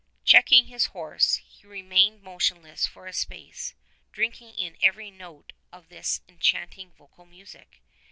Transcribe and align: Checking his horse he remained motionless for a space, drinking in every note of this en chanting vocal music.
Checking 0.25 0.65
his 0.65 0.87
horse 0.97 1.35
he 1.35 1.67
remained 1.67 2.23
motionless 2.23 2.87
for 2.87 3.05
a 3.05 3.13
space, 3.13 3.75
drinking 4.11 4.55
in 4.55 4.75
every 4.81 5.11
note 5.11 5.53
of 5.71 5.89
this 5.89 6.21
en 6.27 6.39
chanting 6.39 6.91
vocal 6.97 7.27
music. 7.27 7.83